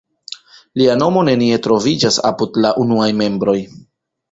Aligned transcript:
Lia 0.81 0.95
nomo 1.01 1.23
nenie 1.27 1.59
troviĝas 1.67 2.19
apud 2.31 2.59
la 2.67 2.73
unuaj 2.87 3.13
membroj. 3.23 3.57